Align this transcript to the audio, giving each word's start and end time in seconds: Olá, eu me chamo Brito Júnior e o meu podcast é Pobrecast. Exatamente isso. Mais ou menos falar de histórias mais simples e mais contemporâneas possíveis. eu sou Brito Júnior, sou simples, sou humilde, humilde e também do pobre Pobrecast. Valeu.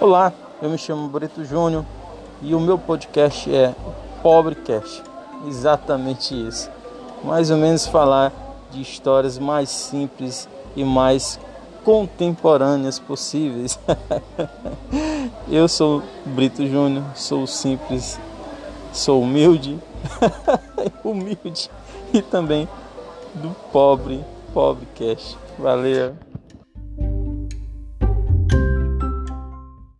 Olá, 0.00 0.32
eu 0.62 0.70
me 0.70 0.78
chamo 0.78 1.06
Brito 1.08 1.44
Júnior 1.44 1.84
e 2.40 2.54
o 2.54 2.58
meu 2.58 2.78
podcast 2.78 3.54
é 3.54 3.74
Pobrecast. 4.22 5.02
Exatamente 5.46 6.34
isso. 6.34 6.70
Mais 7.22 7.50
ou 7.50 7.58
menos 7.58 7.86
falar 7.86 8.32
de 8.70 8.80
histórias 8.80 9.38
mais 9.38 9.68
simples 9.68 10.48
e 10.74 10.82
mais 10.84 11.38
contemporâneas 11.84 12.98
possíveis. 12.98 13.78
eu 15.52 15.68
sou 15.68 16.02
Brito 16.24 16.66
Júnior, 16.66 17.04
sou 17.14 17.46
simples, 17.46 18.18
sou 18.94 19.20
humilde, 19.20 19.78
humilde 21.04 21.70
e 22.14 22.22
também 22.22 22.66
do 23.34 23.54
pobre 23.70 24.24
Pobrecast. 24.54 25.36
Valeu. 25.58 26.14